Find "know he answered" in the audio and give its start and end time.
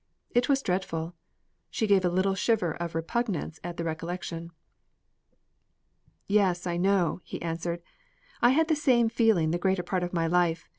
6.75-7.83